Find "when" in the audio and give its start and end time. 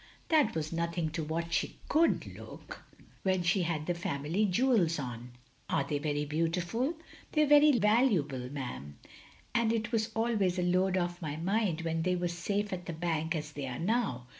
3.21-3.43, 11.85-12.01